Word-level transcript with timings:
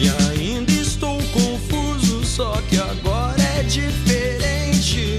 E 0.00 0.08
ainda 0.08 0.70
estou 0.70 1.18
confuso, 1.32 2.24
só 2.24 2.52
que 2.62 2.76
agora 2.76 3.42
é 3.58 3.64
diferente. 3.64 5.18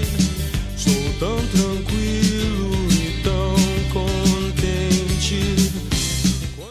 Sou 0.74 0.94
tão 1.18 1.36
tranquilo 1.48 2.88
e 2.90 3.22
tão 3.22 3.54
contente. 3.92 5.38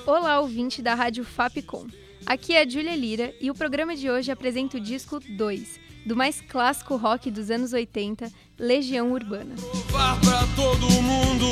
Olá, 0.08 0.40
ouvinte 0.40 0.82
da 0.82 0.96
Rádio 0.96 1.24
Fapcom. 1.24 1.86
Aqui 2.26 2.54
é 2.54 2.64
a 2.64 2.68
Júlia 2.68 2.96
Lira 2.96 3.32
e 3.40 3.52
o 3.52 3.54
programa 3.54 3.96
de 3.96 4.10
hoje 4.10 4.32
apresenta 4.32 4.78
o 4.78 4.80
disco 4.80 5.20
2, 5.20 5.80
do 6.04 6.16
mais 6.16 6.42
clássico 6.42 6.96
rock 6.96 7.30
dos 7.30 7.52
anos 7.52 7.74
80, 7.74 8.32
Legião 8.58 9.12
Urbana. 9.12 9.54
Provar 9.56 10.20
pra 10.22 10.48
todo 10.56 10.90
mundo 10.90 11.46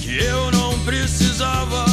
que 0.00 0.18
eu 0.18 0.52
não 0.52 0.78
precisava 0.84 1.83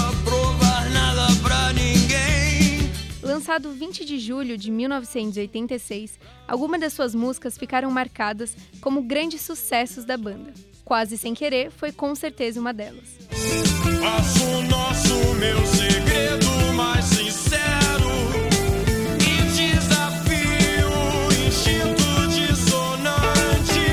Lançado 3.52 3.74
20 3.74 4.05
de 4.05 4.18
julho 4.18 4.57
de 4.57 4.71
1986, 4.71 6.18
algumas 6.48 6.80
das 6.80 6.94
suas 6.94 7.13
músicas 7.13 7.58
ficaram 7.58 7.91
marcadas 7.91 8.55
como 8.80 9.02
grandes 9.02 9.41
sucessos 9.41 10.05
da 10.05 10.16
banda. 10.16 10.54
Quase 10.85 11.18
sem 11.18 11.34
querer 11.34 11.70
foi 11.70 11.91
com 11.91 12.16
certeza 12.16 12.62
uma 12.62 12.74
delas. 12.74 13.18
Faço 13.99 14.62
nosso, 14.70 15.35
meu 15.35 15.66
segredo 15.66 16.74
mais 16.77 17.04
sincero. 17.04 18.10
E 19.20 19.43
desafio 19.52 20.88
instinto 21.46 22.30
dissonante. 22.30 23.84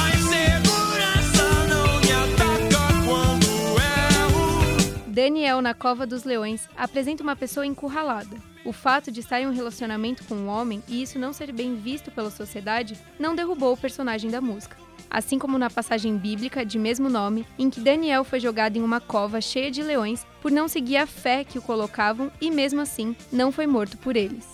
A 0.00 0.16
insegurança 0.16 1.44
não 1.68 2.00
me 2.00 2.10
ataca 2.10 3.04
quando 3.04 3.46
erro. 3.82 5.08
Daniel 5.08 5.60
na 5.60 5.74
Cova 5.74 6.06
dos 6.06 6.24
Leões 6.24 6.66
apresenta 6.74 7.22
uma 7.22 7.36
pessoa 7.36 7.66
encurralada. 7.66 8.51
O 8.64 8.72
fato 8.72 9.10
de 9.10 9.20
estar 9.20 9.40
em 9.40 9.46
um 9.46 9.52
relacionamento 9.52 10.22
com 10.24 10.34
um 10.36 10.48
homem 10.48 10.82
e 10.86 11.02
isso 11.02 11.18
não 11.18 11.32
ser 11.32 11.52
bem 11.52 11.74
visto 11.74 12.12
pela 12.12 12.30
sociedade 12.30 12.96
não 13.18 13.34
derrubou 13.34 13.72
o 13.72 13.76
personagem 13.76 14.30
da 14.30 14.40
música. 14.40 14.76
Assim 15.10 15.36
como 15.38 15.58
na 15.58 15.68
passagem 15.68 16.16
bíblica 16.16 16.64
de 16.64 16.78
mesmo 16.78 17.10
nome, 17.10 17.46
em 17.58 17.68
que 17.68 17.80
Daniel 17.80 18.22
foi 18.22 18.38
jogado 18.38 18.76
em 18.76 18.82
uma 18.82 19.00
cova 19.00 19.40
cheia 19.40 19.70
de 19.70 19.82
leões 19.82 20.24
por 20.40 20.50
não 20.50 20.68
seguir 20.68 20.96
a 20.96 21.06
fé 21.06 21.42
que 21.42 21.58
o 21.58 21.62
colocavam 21.62 22.30
e 22.40 22.50
mesmo 22.50 22.80
assim 22.80 23.16
não 23.32 23.50
foi 23.50 23.66
morto 23.66 23.98
por 23.98 24.16
eles. 24.16 24.46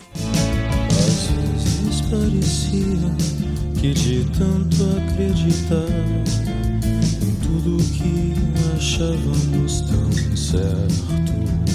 Às 0.90 1.26
vezes 1.26 2.00
parecia 2.10 3.38
que 3.78 3.92
de 3.92 4.24
tanto 4.36 4.84
acreditar 5.04 5.86
em 7.22 7.34
tudo 7.42 7.76
que 7.92 8.34
achávamos 8.74 9.82
tão 9.82 10.36
certo. 10.36 11.67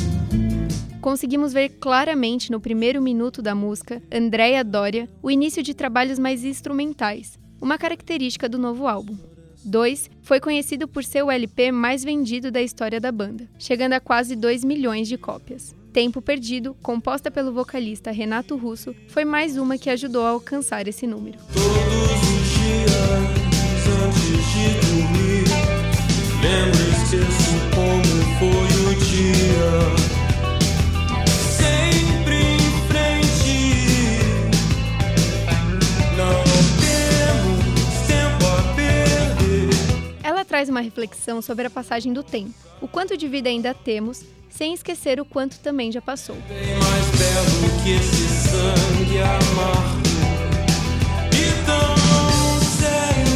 Conseguimos 1.03 1.51
ver 1.51 1.67
claramente 1.81 2.49
no 2.49 2.61
primeiro 2.61 3.01
minuto 3.01 3.41
da 3.41 3.53
música, 3.53 4.01
Andréa 4.09 4.63
Doria, 4.63 5.09
o 5.21 5.29
início 5.29 5.61
de 5.61 5.73
trabalhos 5.73 6.17
mais 6.17 6.45
instrumentais, 6.45 7.37
uma 7.59 7.77
característica 7.77 8.47
do 8.47 8.57
novo 8.57 8.87
álbum. 8.87 9.17
2 9.65 10.09
foi 10.21 10.39
conhecido 10.39 10.87
por 10.87 11.03
ser 11.03 11.21
o 11.21 11.29
LP 11.29 11.73
mais 11.73 12.05
vendido 12.05 12.49
da 12.49 12.61
história 12.61 13.01
da 13.01 13.11
banda, 13.11 13.49
chegando 13.59 13.91
a 13.91 13.99
quase 13.99 14.33
2 14.33 14.63
milhões 14.63 15.09
de 15.09 15.17
cópias. 15.17 15.75
Tempo 15.91 16.21
Perdido, 16.21 16.73
composta 16.81 17.29
pelo 17.29 17.51
vocalista 17.51 18.09
Renato 18.09 18.55
Russo, 18.55 18.95
foi 19.09 19.25
mais 19.25 19.57
uma 19.57 19.77
que 19.77 19.89
ajudou 19.89 20.25
a 20.25 20.29
alcançar 20.29 20.87
esse 20.87 21.05
número. 21.05 21.37
Traz 40.63 40.69
uma 40.69 40.79
reflexão 40.79 41.41
sobre 41.41 41.67
a 41.67 41.69
passagem 41.69 42.13
do 42.13 42.23
tempo, 42.23 42.53
o 42.79 42.87
quanto 42.87 43.17
de 43.17 43.27
vida 43.27 43.49
ainda 43.49 43.73
temos, 43.73 44.23
sem 44.49 44.73
esquecer 44.73 45.19
o 45.19 45.25
quanto 45.25 45.59
também 45.59 45.91
já 45.91 46.01
passou. 46.01 46.37
Bem 46.47 46.77
mais 46.77 47.05
belo 47.17 47.83
que 47.83 47.95
esse 47.95 48.29
sangue 48.47 49.19
amargo 49.19 50.03
e 51.33 51.65
tão 51.65 51.95
sério. 52.79 53.33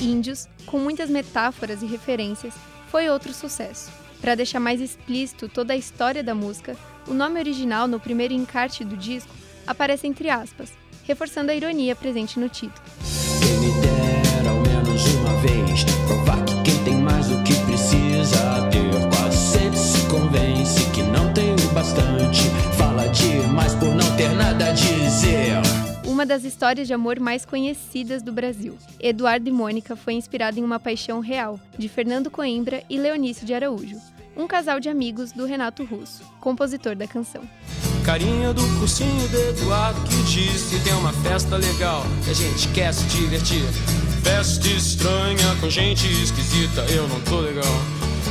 Índios, 0.00 0.48
com 0.64 0.78
muitas 0.78 1.10
metáforas 1.10 1.82
e 1.82 1.86
referências, 1.86 2.54
foi 2.90 3.10
outro 3.10 3.34
sucesso. 3.34 3.90
Para 4.18 4.34
deixar 4.34 4.60
mais 4.60 4.80
explícito 4.80 5.46
toda 5.46 5.74
a 5.74 5.76
história 5.76 6.22
da 6.22 6.34
música, 6.34 6.74
o 7.06 7.12
nome 7.12 7.38
original 7.38 7.86
no 7.86 8.00
primeiro 8.00 8.32
encarte 8.32 8.82
do 8.82 8.96
disco 8.96 9.34
aparece 9.66 10.06
entre 10.06 10.30
aspas, 10.30 10.72
reforçando 11.04 11.50
a 11.50 11.54
ironia 11.54 11.94
presente 11.94 12.40
no 12.40 12.48
título. 12.48 12.80
Uma 26.20 26.26
das 26.26 26.44
histórias 26.44 26.86
de 26.86 26.92
amor 26.92 27.18
mais 27.18 27.46
conhecidas 27.46 28.22
do 28.22 28.30
Brasil. 28.30 28.76
Eduardo 29.00 29.48
e 29.48 29.50
Mônica 29.50 29.96
foi 29.96 30.12
inspirado 30.12 30.60
em 30.60 30.62
uma 30.62 30.78
paixão 30.78 31.20
real, 31.20 31.58
de 31.78 31.88
Fernando 31.88 32.30
Coimbra 32.30 32.82
e 32.90 32.98
Leonício 32.98 33.46
de 33.46 33.54
Araújo, 33.54 33.96
um 34.36 34.46
casal 34.46 34.78
de 34.78 34.90
amigos 34.90 35.32
do 35.32 35.46
Renato 35.46 35.82
Russo, 35.82 36.22
compositor 36.38 36.94
da 36.94 37.06
canção. 37.06 37.40
Carinha 38.04 38.52
do 38.52 38.60
cursinho 38.78 39.28
do 39.28 39.38
Eduardo 39.48 39.98
que 40.02 40.22
disse 40.24 40.78
tem 40.84 40.92
uma 40.92 41.14
festa 41.22 41.56
legal 41.56 42.02
que 42.22 42.28
a 42.28 42.34
gente 42.34 42.68
quer 42.74 42.92
se 42.92 43.06
divertir. 43.06 43.64
Festa 44.22 44.68
estranha 44.68 45.56
com 45.58 45.70
gente 45.70 46.06
esquisita, 46.06 46.82
eu 46.92 47.08
não 47.08 47.18
tô 47.22 47.40
legal. 47.40 47.64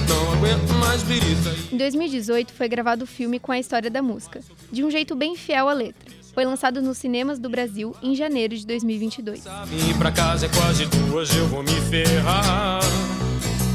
Não 0.07 0.33
aguento 0.33 0.71
mais 0.75 1.01
birita. 1.01 1.55
Em 1.71 1.77
2018 1.77 2.53
foi 2.53 2.67
gravado 2.67 3.05
o 3.05 3.07
filme 3.07 3.39
com 3.39 3.51
a 3.51 3.57
história 3.57 3.89
da 3.89 4.03
música, 4.03 4.41
de 4.71 4.83
um 4.83 4.91
jeito 4.91 5.15
bem 5.15 5.35
fiel 5.35 5.67
à 5.67 5.73
letra. 5.73 6.18
Foi 6.33 6.45
lançado 6.45 6.81
nos 6.81 6.97
cinemas 6.97 7.39
do 7.39 7.49
Brasil 7.49 7.95
em 8.01 8.15
janeiro 8.15 8.55
de 8.55 8.65
2022. 8.65 9.41
Sabe, 9.41 9.75
ir 9.75 9.97
pra 9.97 10.11
casa 10.11 10.45
é. 10.45 10.49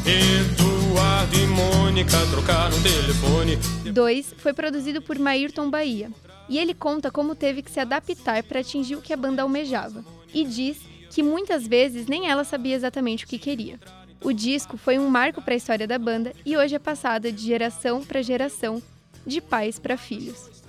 Eduardo 0.06 1.36
e 1.36 1.46
Mônica 1.46 2.16
trocaram 2.30 2.76
telefone. 2.82 3.56
2 3.90 4.34
foi 4.38 4.52
produzido 4.52 5.00
por 5.00 5.18
Maírton 5.18 5.70
Bahia, 5.70 6.10
e 6.48 6.58
ele 6.58 6.74
conta 6.74 7.10
como 7.10 7.34
teve 7.34 7.62
que 7.62 7.70
se 7.70 7.80
adaptar 7.80 8.42
para 8.42 8.60
atingir 8.60 8.96
o 8.96 9.02
que 9.02 9.12
a 9.12 9.16
banda 9.16 9.42
almejava, 9.42 10.04
e 10.32 10.44
diz 10.44 10.78
que 11.10 11.22
muitas 11.22 11.66
vezes 11.66 12.06
nem 12.06 12.28
ela 12.28 12.44
sabia 12.44 12.74
exatamente 12.74 13.24
o 13.24 13.28
que 13.28 13.38
queria. 13.38 13.78
O 14.22 14.32
disco 14.32 14.76
foi 14.76 14.98
um 14.98 15.08
marco 15.08 15.42
para 15.42 15.54
a 15.54 15.56
história 15.56 15.86
da 15.86 15.98
banda 15.98 16.32
e 16.46 16.56
hoje 16.56 16.74
é 16.74 16.78
passada 16.78 17.30
de 17.30 17.42
geração 17.42 18.02
para 18.02 18.22
geração, 18.22 18.82
de 19.26 19.40
pais 19.40 19.78
para 19.78 19.96
filhos. 19.96 20.63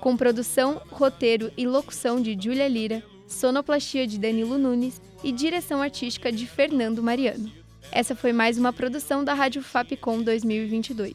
Com 0.00 0.16
produção, 0.16 0.80
roteiro 0.90 1.50
e 1.56 1.66
locução 1.66 2.20
de 2.20 2.36
Júlia 2.40 2.68
Lira, 2.68 3.02
sonoplastia 3.26 4.06
de 4.06 4.18
Danilo 4.18 4.58
Nunes 4.58 5.00
e 5.24 5.32
direção 5.32 5.82
artística 5.82 6.30
de 6.30 6.46
Fernando 6.46 7.02
Mariano. 7.02 7.50
Essa 7.90 8.14
foi 8.14 8.32
mais 8.32 8.58
uma 8.58 8.72
produção 8.72 9.24
da 9.24 9.34
Rádio 9.34 9.62
Fapcom 9.62 10.22
2022. 10.22 11.14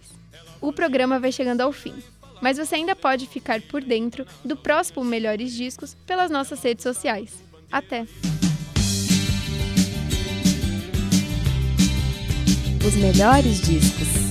O 0.59 0.73
programa 0.73 1.19
vai 1.19 1.31
chegando 1.31 1.61
ao 1.61 1.71
fim, 1.71 1.95
mas 2.41 2.57
você 2.57 2.75
ainda 2.75 2.95
pode 2.95 3.27
ficar 3.27 3.61
por 3.61 3.81
dentro 3.83 4.25
do 4.43 4.57
próximo 4.57 5.03
Melhores 5.03 5.53
Discos 5.53 5.95
pelas 6.05 6.29
nossas 6.31 6.61
redes 6.61 6.83
sociais. 6.83 7.43
Até! 7.71 8.05
Os 12.85 12.95
melhores 12.95 13.61
discos. 13.61 14.30